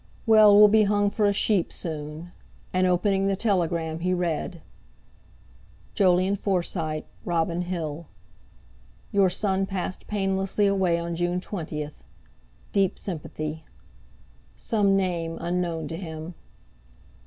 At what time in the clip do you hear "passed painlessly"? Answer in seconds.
9.67-10.65